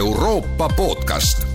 [0.00, 1.46] Euroopa podcast.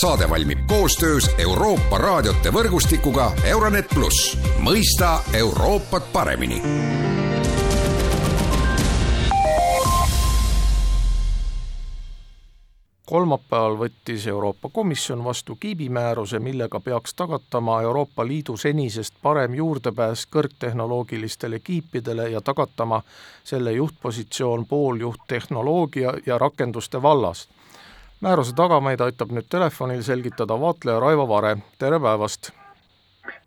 [0.00, 6.62] saade valmib koostöös Euroopa raadiote võrgustikuga Euronet pluss, mõista Euroopat paremini
[13.06, 21.58] kolmapäeval võttis Euroopa Komisjon vastu kiibimääruse, millega peaks tagatama Euroopa Liidu senisest parem juurdepääs kõrgtehnoloogilistele
[21.58, 23.02] kiipidele ja tagatama
[23.44, 27.48] selle juhtpositsioon pooljuhttehnoloogia ja rakenduste vallas.
[28.20, 32.50] Määruse tagamaid aitab nüüd telefonil selgitada vaatleja Raivo Vare, tere päevast!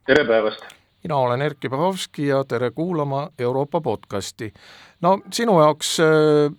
[0.06, 0.66] tere päevast!
[1.04, 4.54] mina olen Erkki Pahovski ja tere kuulama Euroopa podcasti.
[5.02, 6.52] no sinu jaoks äh,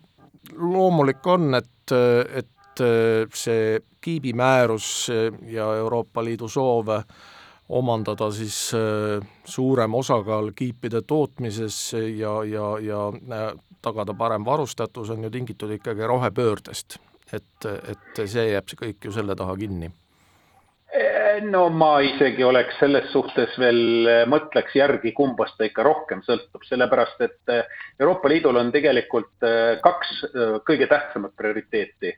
[0.57, 1.93] loomulik on, et,
[2.35, 2.49] et
[2.81, 6.89] Äh, see Kiibi määrus äh, ja Euroopa Liidu soov
[7.69, 13.53] omandada siis äh, suurem osakaal kiipide tootmises ja, ja, ja
[13.83, 16.99] tagada parem varustatus, on ju tingitud ikkagi rohepöördest.
[17.37, 19.91] Et, et see jääb see kõik ju selle taha kinni
[21.46, 27.23] no ma isegi oleks selles suhtes veel, mõtleks järgi, kumbast ta ikka rohkem sõltub, sellepärast
[27.23, 27.52] et
[28.01, 29.46] Euroopa Liidul on tegelikult
[29.85, 30.24] kaks
[30.66, 32.10] kõige tähtsamat prioriteeti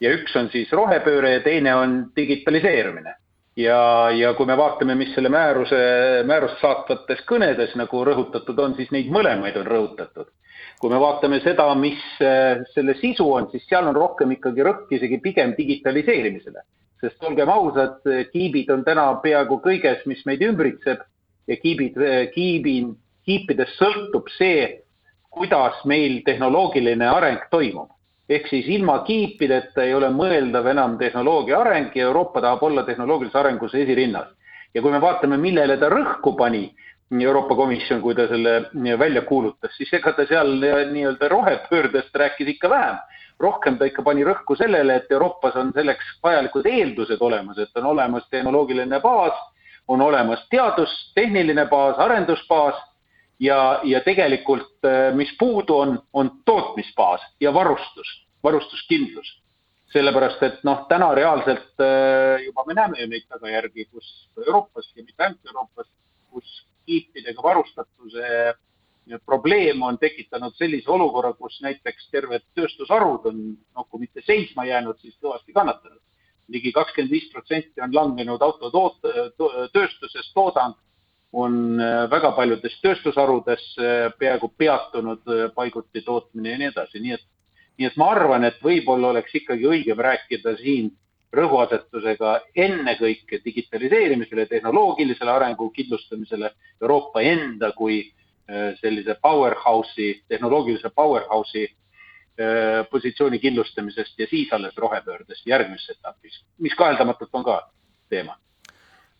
[0.00, 3.14] ja üks on siis rohepööre ja teine on digitaliseerimine.
[3.56, 5.78] ja, ja kui me vaatame, mis selle määruse,
[6.28, 10.28] määrust saatvates kõnedes nagu rõhutatud on, siis neid mõlemaid on rõhutatud.
[10.80, 14.92] Kui me vaatame seda, mis äh, selle sisu on, siis seal on rohkem ikkagi rõhk
[14.98, 16.64] isegi pigem digitaliseerimisele.
[17.00, 17.98] sest olgem ausad,
[18.32, 21.02] kiibid on täna peaaegu kõiges, mis meid ümbritseb
[21.46, 21.98] ja kiibid,
[22.32, 22.76] kiibi,
[23.28, 24.80] kiipidest sõltub see,
[25.28, 27.92] kuidas meil tehnoloogiline areng toimub
[28.28, 33.38] ehk siis ilma kiipideta ei ole mõeldav enam tehnoloogia areng ja Euroopa tahab olla tehnoloogilises
[33.38, 34.28] arengus esirinnas.
[34.74, 36.74] ja kui me vaatame, millele ta rõhku pani,
[37.10, 38.54] Euroopa Komisjon, kui ta selle
[38.98, 40.56] välja kuulutas, siis ega ta seal
[40.90, 42.96] nii-öelda rohepöördest rääkis ikka vähem.
[43.38, 47.84] rohkem ta ikka pani rõhku sellele, et Euroopas on selleks vajalikud eeldused olemas, et on
[47.86, 49.36] olemas tehnoloogiline baas,
[49.88, 52.80] on olemas teadus, tehniline baas, arendusbaas
[53.40, 59.42] ja, ja tegelikult, äh, mis puudu on, on tootmisbaas ja varustus, varustuskindlus.
[59.92, 61.78] sellepärast, et noh, täna reaalselt
[62.44, 65.86] juba me näeme ju neid tagajärgi, kus Euroopas ja mitte ainult Euroopas,
[66.30, 68.54] kus kiipidega varustatuse
[69.26, 73.42] probleem on tekitanud sellise olukorra, kus näiteks terved tööstusharud on,
[73.76, 76.02] noh, kui mitte seisma jäänud, siis kõvasti kannatanud.
[76.48, 79.08] ligi kakskümmend viis protsenti on langenud autotoot-,
[79.74, 80.76] tööstuses toodang
[81.32, 87.24] on äh, väga paljudes tööstusharudes äh, peaaegu peatunud paiguti tootmine ja nii edasi, nii et,
[87.78, 90.92] nii et ma arvan, et võib-olla oleks ikkagi õigem rääkida siin
[91.32, 96.50] rõhuasetusega ennekõike digitaliseerimisele, tehnoloogilisele arengu kindlustamisele,
[96.82, 98.02] Euroopa enda kui
[98.80, 101.66] sellise powerhouse'i, tehnoloogilise powerhouse'i
[102.90, 107.56] positsiooni kindlustamisest ja siis alles rohepöördest järgmises etapis, mis kaheldamatult on ka
[108.08, 108.36] teema.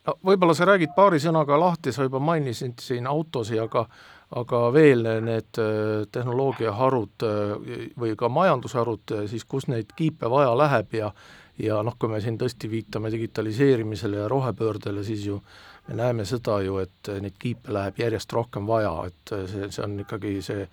[0.07, 3.87] No võib-olla sa räägid paari sõnaga lahti, sa juba mainisid siin autosid, aga
[4.35, 10.51] aga veel need äh, tehnoloogiaharud äh, või ka majandusharud, äh, siis kus neid kiipe vaja
[10.59, 11.13] läheb ja
[11.59, 15.41] ja noh, kui me siin tõesti viitame digitaliseerimisele ja rohepöördele, siis ju
[15.89, 20.01] me näeme seda ju, et neid kiipe läheb järjest rohkem vaja, et see, see on
[20.03, 20.67] ikkagi see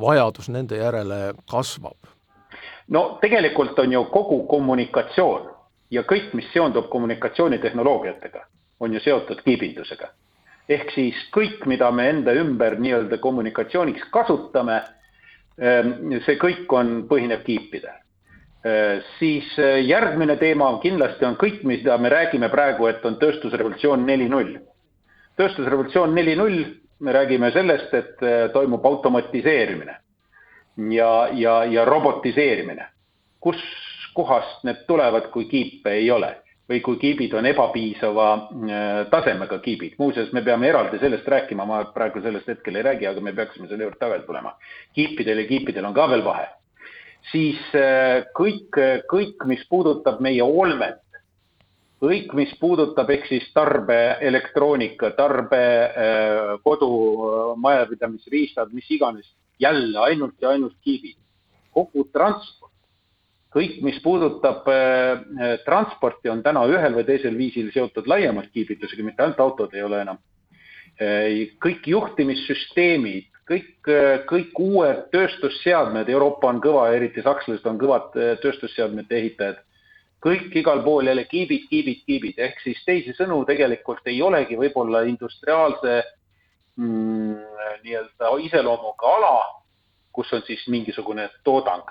[0.00, 2.12] vajadus nende järele kasvab.
[2.88, 5.50] no tegelikult on ju kogu kommunikatsioon
[5.90, 8.46] ja kõik, mis seondub kommunikatsioonitehnoloogiatega
[8.80, 10.08] on ju seotud kiibindusega.
[10.68, 14.80] ehk siis kõik, mida me enda ümber nii-öelda kommunikatsiooniks kasutame,
[15.58, 17.94] ehm, see kõik on, põhineb kiipidel.
[18.66, 24.06] Ehm, siis eh, järgmine teema kindlasti on kõik, mida me räägime praegu, et on tööstusrevolutsioon
[24.06, 24.56] neli null.
[25.36, 26.64] tööstusrevolutsioon neli null,
[27.04, 29.96] me räägime sellest, et eh, toimub automatiseerimine
[30.90, 32.88] ja, ja, ja robotiseerimine.
[33.40, 33.62] kus
[34.14, 36.34] kohast need tulevad, kui kiipe ei ole
[36.66, 39.94] või kui kiibid on ebapiisava äh, tasemega kiibid.
[39.98, 43.68] muuseas, me peame eraldi sellest rääkima, ma praegu sellest hetkel ei räägi, aga me peaksime
[43.68, 44.56] selle juurde tagasi tulema.
[44.94, 46.48] kiipidel ja kiipidel on ka veel vahe.
[47.32, 48.68] Siis äh, kõik,
[49.10, 51.02] kõik, mis puudutab meie olmet,
[52.02, 59.26] kõik, mis puudutab ehk siis tarbeelektroonika, tarbe äh, kodumajapidamisriistad, mis iganes,
[59.58, 61.16] jälle ainult ja ainult kiibid.
[61.76, 62.66] kogu transport
[63.56, 69.04] kõik, mis puudutab äh, äh, transporti, on täna ühel või teisel viisil seotud laiemalt kiibitusega,
[69.06, 70.20] mitte ainult autod ei ole enam
[71.00, 71.56] äh,.
[71.62, 78.34] kõik juhtimissüsteemid, kõik äh,, kõik uued tööstusseadmed, Euroopa on kõva, eriti sakslased on kõvad äh,
[78.42, 79.62] tööstusseadmete ehitajad.
[80.26, 86.00] kõik igal pool jälle kiibid, kiibid, kiibid, ehk siis teisisõnu tegelikult ei olegi võib-olla industriaalse
[86.76, 87.36] mm,
[87.84, 89.36] nii-öelda iseloomuga ala,
[90.12, 91.86] kus on siis mingisugune toodang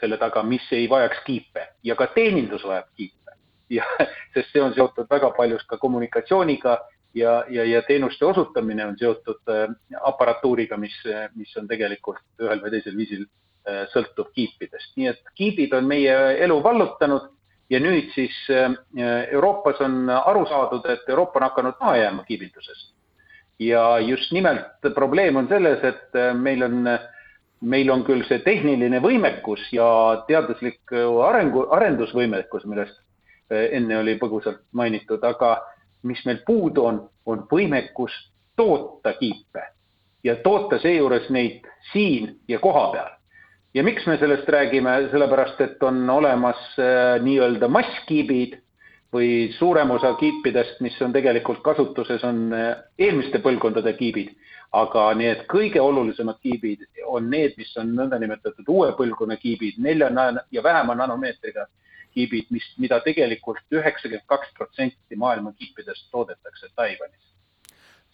[0.00, 3.32] selle taga, mis ei vajaks kiipe ja ka teenindus vajab kiipe.
[3.70, 3.84] ja,
[4.34, 6.78] sest see on seotud väga paljus ka kommunikatsiooniga
[7.14, 9.54] ja, ja, ja teenuste osutamine on seotud
[10.00, 10.96] aparatuuriga, mis,
[11.34, 13.24] mis on tegelikult ühel või teisel viisil
[13.92, 17.30] sõltub kiipidest, nii et kiibid on meie elu vallutanud
[17.72, 22.92] ja nüüd siis Euroopas on aru saadud, et Euroopa on hakanud maha jääma kiibindusest
[23.58, 26.88] ja just nimelt probleem on selles, et äh, meil on,
[27.60, 29.86] meil on küll see tehniline võimekus ja
[30.28, 30.94] teaduslik
[31.28, 32.96] arengu, arendusvõimekus, millest
[33.52, 35.56] äh, enne oli põgusalt mainitud, aga
[36.04, 38.14] mis meil puudu on, on võimekus
[38.56, 39.62] toota kiipe
[40.24, 43.10] ja toota seejuures neid siin ja kohapeal.
[43.74, 48.60] ja miks me sellest räägime, sellepärast et on olemas äh, nii-öelda masskiibid
[49.14, 54.32] või suurem osa kiipidest, mis on tegelikult kasutuses, on eh, eelmiste põlvkondade kiibid,
[54.74, 60.10] aga need kõige olulisemad kiibid on need, mis on nõndanimetatud uue põlvkonna kiibid, nelja
[60.50, 61.68] ja vähema nanomeetriga
[62.14, 67.20] kiibid, mis, mida tegelikult üheksakümmend kaks protsenti maailma kiipidest toodetakse Taiwanis.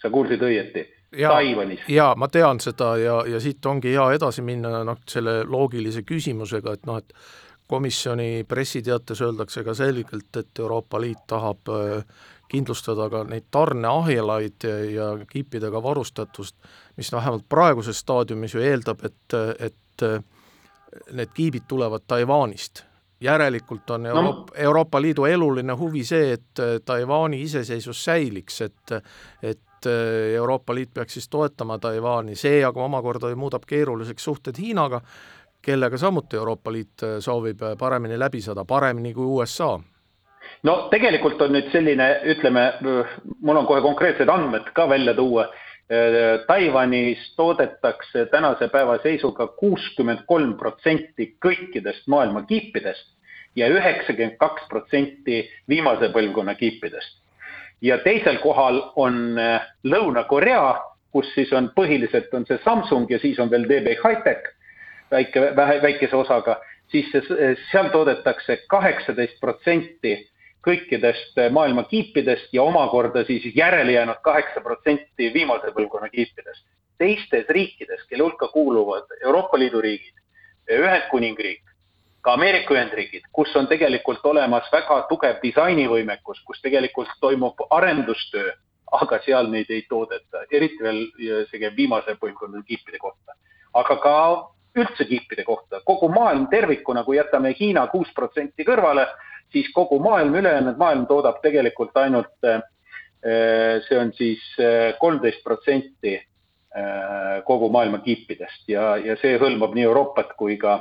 [0.01, 0.87] sa kuulsid õieti?
[1.11, 1.79] Taiwanis.
[1.87, 6.73] jaa, ma tean seda ja, ja siit ongi hea edasi minna noh, selle loogilise küsimusega,
[6.73, 7.13] et noh, et
[7.71, 12.03] komisjoni pressiteates öeldakse ka selgelt, et Euroopa Liit tahab äh,
[12.51, 16.55] kindlustada ka neid tarneahelaid ja kiipidega varustatust,
[16.97, 20.19] mis vähemalt praeguses staadiumis ju eeldab, et, et äh,
[21.11, 22.83] need kiibid tulevad Taiwanist.
[23.21, 29.01] Järelikult on Euroopa no., Euroopa Liidu eluline huvi see, et äh, Taiwan'i iseseisvus säiliks, et
[29.41, 29.85] et
[30.35, 34.99] Euroopa Liit peaks siis toetama Taiwan'i, see aga omakorda muudab keeruliseks suhted Hiinaga,
[35.61, 39.79] kellega samuti Euroopa Liit äh, soovib äh, paremini läbi saada, paremini kui USA
[40.63, 42.65] no tegelikult on nüüd selline, ütleme,
[43.41, 45.47] mul on kohe konkreetsed andmed ka välja tuua.
[45.91, 53.09] Äh, Taiwanis toodetakse tänase päeva seisuga kuuskümmend kolm protsenti kõikidest maailma kiipidest
[53.55, 57.17] ja üheksakümmend kaks protsenti viimase põlvkonna kiipidest.
[57.81, 59.35] ja teisel kohal on
[59.83, 60.79] Lõuna-Korea,
[61.11, 64.53] kus siis on põhiliselt on see Samsung ja siis on veel DB Hightech
[65.11, 66.59] väike, väikese osaga,
[66.91, 67.11] siis
[67.71, 70.29] seal toodetakse kaheksateist protsenti
[70.65, 76.65] kõikidest maailma kiipidest ja omakorda siis järele jäänud kaheksa protsenti viimase põlvkonna kiipidest.
[76.97, 80.13] teistes riikides, kelle hulka kuuluvad Euroopa Liidu riigid,
[80.69, 81.63] Ühendkuningriik,
[82.21, 88.51] ka Ameerika Ühendriigid, kus on tegelikult olemas väga tugev disainivõimekus, kus tegelikult toimub arendustöö,
[88.91, 91.01] aga seal neid ei toodeta, eriti veel
[91.49, 93.33] see käib viimase põlvkonna kiipide kohta.
[93.73, 94.15] aga ka
[94.75, 99.07] üldse kiipide kohta, kogu maailm tervikuna, kui jätame Hiina kuus protsenti kõrvale,
[99.51, 102.61] siis kogu maailm, ülejäänud maailm toodab tegelikult ainult, äh,
[103.87, 109.85] see on siis äh, kolmteist protsenti äh, kogu maailma kiipidest ja, ja see hõlmab nii
[109.89, 110.79] Euroopat kui ka,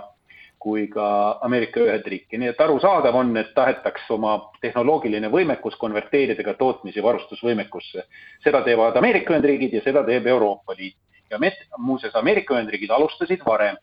[0.61, 1.05] kui ka
[1.43, 7.05] Ameerika Ühendriiki, nii et arusaadav on, et tahetakse oma tehnoloogiline võimekus konverteerida ka tootmis- ja
[7.05, 8.05] varustusvõimekusse.
[8.45, 10.97] seda teevad Ameerika Ühendriigid ja seda teeb Euroopa Liit
[11.31, 11.39] ja
[11.79, 13.77] muuseas, Ameerika Ühendriigid alustasid varem.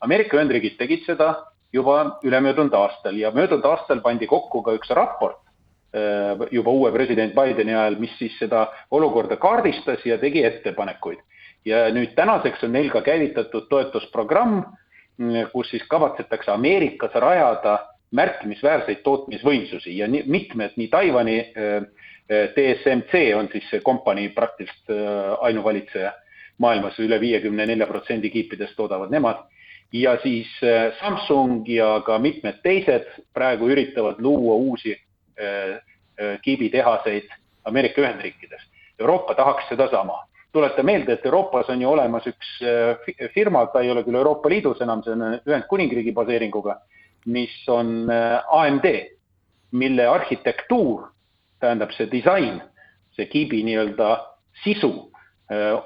[0.00, 1.34] Ameerika Ühendriigid tegid seda
[1.74, 5.40] juba ülemöödunud aastal ja möödunud aastal pandi kokku ka üks raport
[5.94, 11.18] äh, juba uue president Bideni ajal, mis siis seda olukorda kaardistas ja tegi ettepanekuid.
[11.64, 14.64] ja nüüd tänaseks on neil ka käivitatud toetusprogramm,
[15.52, 17.78] kus siis kavatsetakse Ameerikas rajada
[18.14, 21.86] märkimisväärseid tootmisvõimsusi ja nii, mitmed, nii Taiwan'i äh,
[22.28, 26.12] TSMC on siis see kompanii praktiliselt äh, ainuvalitseja
[26.62, 29.42] maailmas üle viiekümne nelja protsendi kiipidest toodavad nemad.
[29.94, 35.78] Ja siis äh, Samsung ja ka mitmed teised praegu üritavad luua uusi äh,
[36.18, 37.28] äh, kiibitehaseid
[37.64, 38.62] Ameerika Ühendriikides.
[38.98, 40.24] Euroopa tahaks sedasama.
[40.54, 42.50] tuleta meelde, et Euroopas on ju olemas üks
[43.34, 46.76] firma, ta ei ole küll Euroopa Liidus enam, see on Ühendkuningriigi baseeringuga,
[47.26, 48.06] mis on
[48.54, 48.86] AMD,
[49.74, 51.08] mille arhitektuur,
[51.58, 52.60] tähendab see disain,
[53.16, 54.12] see kiibi nii-öelda
[54.62, 54.92] sisu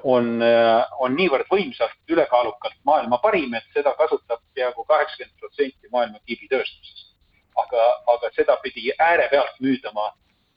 [0.03, 6.19] on, äh, on niivõrd võimsalt ülekaalukalt maailma parim, et seda kasutab peaaegu kaheksakümmend protsenti maailma
[6.25, 7.05] kiibitööstusest.
[7.59, 10.13] aga, aga seda pidi äärepealt müüdama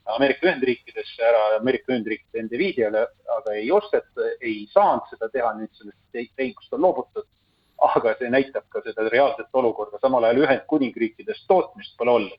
[0.06, 3.06] Ameerika Ühendriikidesse ära, Ameerika Ühendriikide Nvidiale,
[3.38, 7.26] aga ei osteta, ei saanud seda teha, nüüd sellest tehingust on loobutud.
[7.82, 12.38] aga see näitab ka seda reaalset olukorda, samal ajal Ühendkuningriikides tootmist pole olnud.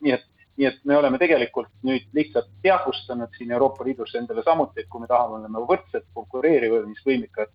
[0.00, 4.80] nii et nii et me oleme tegelikult nüüd lihtsalt teadvustanud siin Euroopa Liidus endale samuti,
[4.80, 7.50] et kui me tahame olema võrdselt konkureerimisvõimekad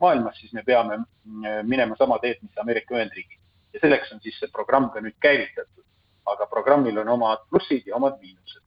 [0.00, 3.40] maailmas, siis me peame mm, minema sama teed, mis Ameerika Ühendriigid.
[3.74, 5.82] ja selleks on siis see programm ka nüüd käivitatud.
[6.24, 8.62] aga programmil on omad plussid ja omad miinused.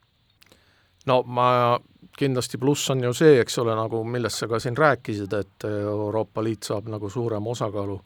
[1.05, 1.79] no ma,
[2.17, 6.43] kindlasti pluss on ju see, eks ole, nagu millest sa ka siin rääkisid, et Euroopa
[6.43, 8.01] Liit saab nagu suurema osakaalu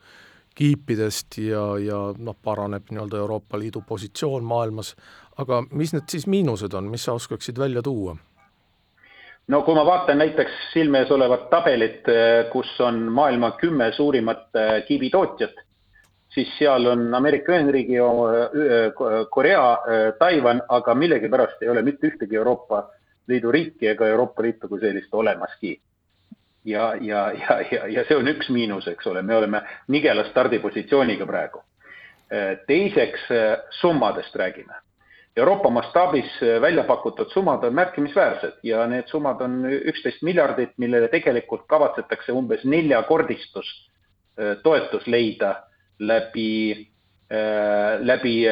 [0.55, 4.95] kiipidest ja, ja noh, paraneb nii-öelda Euroopa Liidu positsioon maailmas,
[5.41, 8.15] aga mis need siis miinused on, mis sa oskaksid välja tuua?
[9.47, 12.07] no kui ma vaatan näiteks silme ees olevat tabelit,
[12.51, 14.47] kus on maailma kümme suurimat
[14.87, 15.59] kiibitootjat,
[16.33, 17.99] siis seal on Ameerika Ühendriigi,
[19.29, 19.65] Korea,
[20.19, 22.85] Taiwan, aga millegipärast ei ole mitte ühtegi Euroopa
[23.27, 25.75] Liidu riiki ega Euroopa Liitu kui sellist olemaski
[26.65, 31.25] ja, ja, ja, ja, ja see on üks miinus, eks ole, me oleme nigela stardipositsiooniga
[31.25, 31.63] praegu.
[32.67, 33.25] teiseks
[33.81, 34.73] summadest räägime.
[35.37, 41.63] Euroopa mastaabis välja pakutud summad on märkimisväärsed ja need summad on üksteist miljardit, millele tegelikult
[41.71, 43.91] kavatsetakse umbes neljakordistus
[44.63, 45.55] toetus leida
[45.99, 46.87] läbi,
[47.99, 48.45] läbi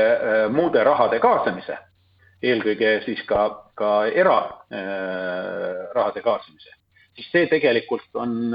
[0.55, 1.77] muude rahade kaasamise,
[2.43, 6.79] eelkõige siis ka, ka erarahade kaasamise
[7.19, 8.53] siis see tegelikult on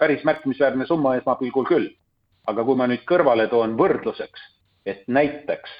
[0.00, 1.88] päris märkimisväärne summa esmapilgul küll.
[2.50, 4.40] aga kui ma nüüd kõrvale toon võrdluseks,
[4.86, 5.70] et näiteks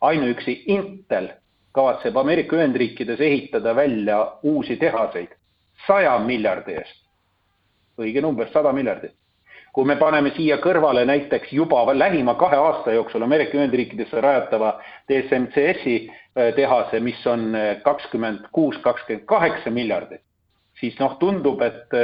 [0.00, 1.28] ainuüksi Intel
[1.72, 5.28] kavatseb Ameerika Ühendriikides ehitada välja uusi tehaseid
[5.86, 7.00] saja miljardi eest.
[8.00, 9.14] õige number, sada miljardit.
[9.72, 15.94] kui me paneme siia kõrvale näiteks juba lähima kahe aasta jooksul Ameerika Ühendriikidesse rajatava DSMCS-i
[16.08, 20.22] äh, tehase, mis on äh, kakskümmend kuus, kakskümmend kaheksa miljardit,
[20.80, 21.94] siis noh, tundub, et,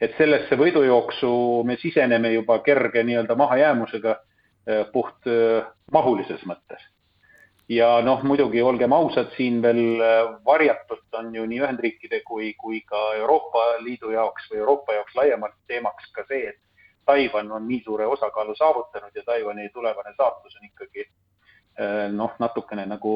[0.00, 1.32] et sellesse võidujooksu
[1.64, 4.18] me siseneme juba kerge nii-öelda mahajäämusega
[4.92, 5.26] puht
[5.92, 6.91] mahulises mõttes.
[7.72, 12.82] Ja noh, muidugi olgem ausad, siin veel eh, varjatult on ju nii Ühendriikide kui, kui
[12.88, 16.60] ka Euroopa Liidu jaoks või Euroopa jaoks laiemalt teemaks ka see, et
[17.06, 21.08] Taiwan on nii suure osakaalu saavutanud ja Taiwan'i tulevane saatus on ikkagi
[22.12, 23.12] noh, natukene nagu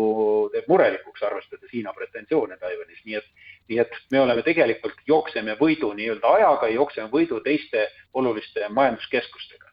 [0.50, 3.28] teeb murelikuks, arvestades Hiina pretensioone Taiwan'is, nii et
[3.68, 9.65] nii et me oleme tegelikult, jookseme võidu nii-öelda ajaga, jookseme võidu teiste oluliste majanduskeskustega.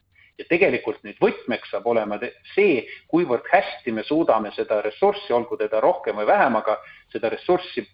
[0.43, 2.19] Ja tegelikult nüüd võtmeks saab olema
[2.53, 6.77] see, kuivõrd hästi me suudame seda ressurssi, olgu teda rohkem või vähem, aga
[7.13, 7.85] seda ressurssi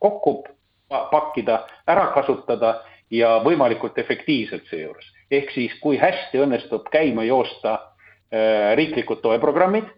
[0.00, 0.42] kokku
[0.88, 2.76] pakkida, ära kasutada
[3.10, 5.06] ja võimalikult efektiivselt seejuures.
[5.30, 9.88] ehk siis, kui hästi õnnestub käima joosta äh, riiklikud toeprogrammid,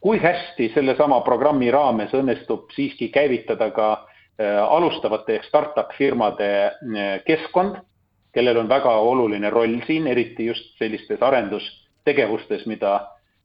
[0.00, 3.88] kui hästi sellesama programmi raames õnnestub siiski käivitada ka
[4.34, 7.76] Äh, alustavate ehk startup firmade äh, keskkond,
[8.34, 12.94] kellel on väga oluline roll siin, eriti just sellistes arendustegevustes, mida,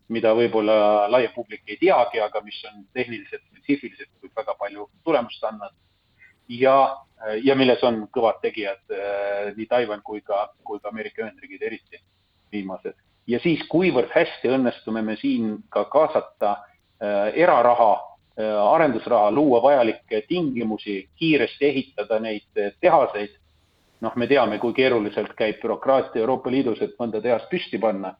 [0.09, 5.43] mida võib-olla laiem publik ei teagi, aga mis on tehniliselt, spetsiifiliselt võib väga palju tulemust
[5.43, 5.75] andnud.
[6.49, 6.97] ja,
[7.43, 8.81] ja milles on kõvad tegijad
[9.55, 12.01] nii Taiwan kui ka, kui ka Ameerika Ühendriigid eriti
[12.51, 12.95] viimased.
[13.27, 16.57] ja siis, kuivõrd hästi õnnestume me siin ka kaasata
[17.33, 23.33] eraraha Äh, arendusraha, luua vajalikke tingimusi, kiiresti ehitada neid tehaseid.
[24.01, 28.15] Noh, me teame, kui keeruliselt käib bürokraatia Euroopa Liidus, et mõnda tehast püsti panna.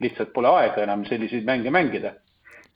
[0.00, 2.14] lihtsalt pole aega enam selliseid mänge mängida.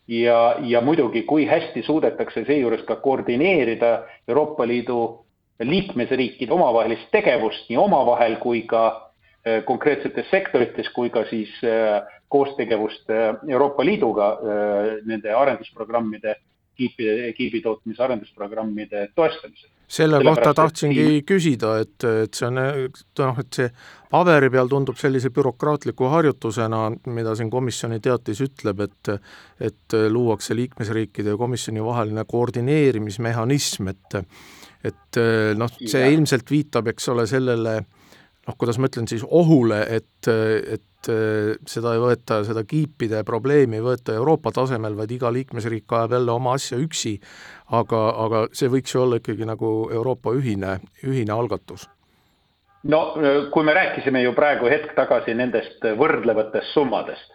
[0.08, 5.24] ja, ja muidugi, kui hästi suudetakse seejuures ka koordineerida Euroopa Liidu
[5.60, 9.12] liikmesriikide omavahelist tegevust nii omavahel kui ka
[9.46, 13.10] äh, konkreetsetes sektorites kui ka siis äh, koostegevust
[13.48, 14.38] Euroopa Liiduga
[15.06, 16.34] nende arendusprogrammide
[16.76, 19.70] kiipi, kiibitootmise arendusprogrammide toestamisel.
[19.88, 21.24] Selle kohta tahtsingi siin...
[21.28, 23.68] küsida, et, et see on noh, et see
[24.14, 29.14] paberi peal tundub sellise bürokraatliku harjutusena, mida siin komisjoni teatis ütleb, et
[29.64, 34.20] et luuakse liikmesriikide ja komisjoni vaheline koordineerimismehhanism, et
[34.84, 35.20] et
[35.56, 37.78] noh, see ilmselt viitab, eks ole, sellele
[38.46, 41.10] noh, kuidas ma ütlen siis, ohule, et, et
[41.68, 46.32] seda ei võeta, seda kiipide probleemi ei võeta Euroopa tasemel, vaid iga liikmesriik ajab jälle
[46.32, 47.16] oma asja üksi,
[47.76, 51.88] aga, aga see võiks ju olla ikkagi nagu Euroopa ühine, ühine algatus.
[52.84, 53.14] No
[53.52, 57.30] kui me rääkisime ju praegu hetk tagasi nendest võrdlevatest summadest,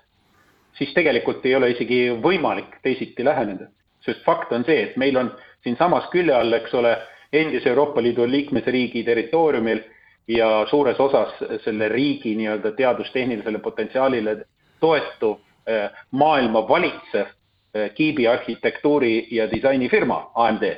[0.78, 3.72] siis tegelikult ei ole isegi võimalik teisiti läheneda,
[4.06, 5.32] sest fakt on see, et meil on
[5.66, 6.94] siinsamas külje all, eks ole,
[7.34, 9.82] endise Euroopa Liidu liikmesriigi territooriumil
[10.30, 11.34] ja suures osas
[11.64, 14.36] selle riigi nii-öelda teadustehnilisele potentsiaalile
[14.80, 17.26] toetuv eh, maailma valitsev
[17.74, 20.76] eh, kiibi arhitektuuri ja disainifirma AMD.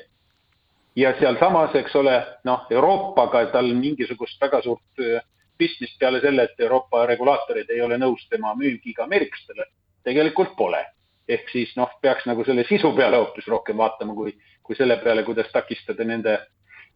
[0.96, 5.22] ja sealsamas, eks ole, noh, Euroopaga tal mingisugust väga suurt eh,
[5.58, 9.68] pistmist peale selle, et Euroopa regulaatorid ei ole nõus tema müügiga ameeriklastele,
[10.04, 10.86] tegelikult pole.
[11.28, 15.24] ehk siis noh, peaks nagu selle sisu peale hoopis rohkem vaatama, kui, kui selle peale,
[15.24, 16.40] kuidas takistada nende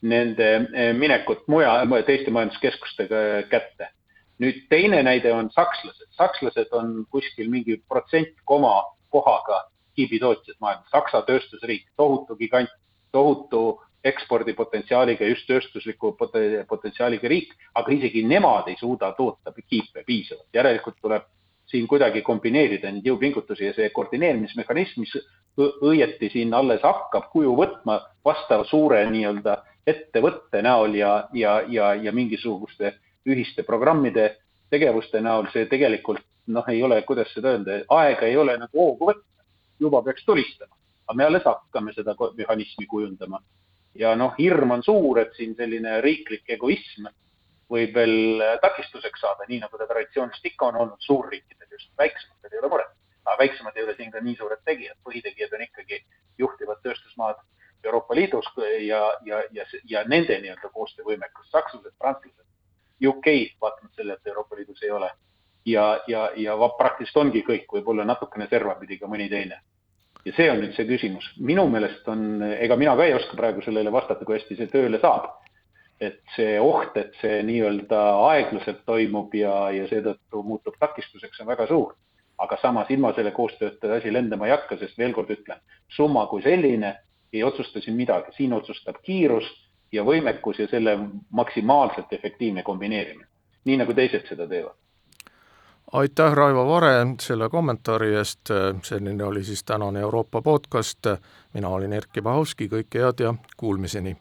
[0.01, 3.91] nende eh, minekut mujal, teiste majanduskeskustega kätte.
[4.39, 6.07] nüüd teine näide on sakslased.
[6.11, 9.63] sakslased on kuskil mingi protsent koma kohaga
[9.95, 12.71] kiibitootjad maailmas, Saksa tööstusriik, tohutu gigant,
[13.15, 16.11] tohutu ekspordipotentsiaaliga, just tööstusliku
[16.69, 21.25] potentsiaaliga riik, aga isegi nemad ei suuda toota kiipe piisavalt, järelikult tuleb
[21.71, 25.15] siin kuidagi kombineerida neid jõupingutusi ja see koordineerimismehhanism, mis
[25.57, 32.11] õieti siin alles hakkab kuju võtma vastava suure nii-öelda ettevõtte näol ja, ja, ja, ja
[32.11, 34.35] mingisuguste ühiste programmide
[34.69, 39.09] tegevuste näol, see tegelikult noh, ei ole, kuidas seda öelda, aega ei ole nagu hoogu
[39.09, 39.45] võtta,
[39.81, 40.75] juba peaks tulistama,
[41.07, 43.41] aga me alles hakkame seda mehhanismi kujundama.
[43.95, 47.07] ja noh, hirm on suur, et siin selline riiklik egoism
[47.71, 50.99] võib veel takistuseks saada, nii nagu ta traditsiooniliselt ikka on olnud.
[51.01, 52.91] Suurriikidel, just väiksematel ei ole muret.
[53.25, 55.97] aga väiksemad ei ole siin ka nii suured tegijad, põhitegijad on ikkagi
[56.37, 57.39] juhtivad tööstusmaad
[57.85, 58.47] Euroopa Liidus
[58.87, 62.45] ja, ja, ja, ja nende nii-öelda koostöövõimekus, sakslased, prantslased,
[63.07, 63.27] UK,
[63.61, 65.11] vaatamata sellele, et Euroopa Liidus ei ole.
[65.65, 69.61] ja, ja, ja praktiliselt ongi kõik, võib-olla natukene servapidi ka mõni teine.
[70.25, 73.61] ja see on nüüd see küsimus, minu meelest on, ega mina ka ei oska praegu
[73.61, 75.29] sellele vastata, kui hästi see tööle saab.
[75.99, 77.99] et see oht, et see nii-öelda
[78.29, 81.93] aeglaselt toimub ja, ja seetõttu muutub takistuseks, on väga suur
[82.37, 85.61] aga samas ilma selle koostööta asi lendama ei hakka, sest veel kord ütlen,
[85.95, 86.95] summa kui selline
[87.33, 89.45] ei otsusta siin midagi, siin otsustab kiirus
[89.91, 90.97] ja võimekus ja selle
[91.29, 93.27] maksimaalselt efektiivne kombineerimine,
[93.65, 94.75] nii nagu teised seda teevad.
[95.91, 98.51] aitäh, Raivo Vare, selle kommentaari eest,
[98.83, 101.07] selline oli siis tänane Euroopa podcast,
[101.53, 104.17] mina olin Erkki Bahovski, kõike head ja kuulmiseni!